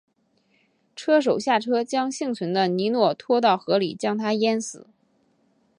[0.95, 4.87] 车手下车将幸存的尼诺拖到海里将他淹死。